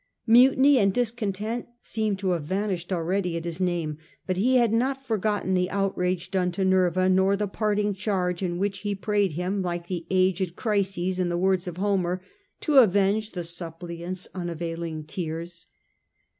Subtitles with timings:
[0.25, 5.05] Mutiny and discontent seemed to have vanished already at his name; but he had not
[5.05, 9.33] forgotten the outrage done to Nerva, nor the parting ^ charge in which he prayed
[9.33, 13.43] him, like the aged ■ Chryses in the words of Homer, * to avenge the
[13.43, 15.67] suppliant's unavailing tears.